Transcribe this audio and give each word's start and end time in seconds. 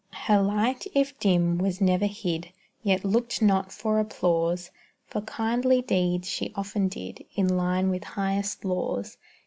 Her 0.25 0.41
light, 0.41 0.87
if 0.95 1.19
dim, 1.19 1.59
was 1.59 1.79
never 1.79 2.07
hid, 2.07 2.51
Yet 2.81 3.05
looked 3.05 3.39
not 3.39 3.71
for 3.71 3.99
applause; 3.99 4.71
For 5.05 5.21
kindly 5.21 5.83
deeds 5.83 6.27
she 6.27 6.51
often 6.55 6.87
did, 6.87 7.23
In 7.35 7.47
line 7.55 7.91
with 7.91 8.05
highest 8.15 8.65
laws. 8.65 9.19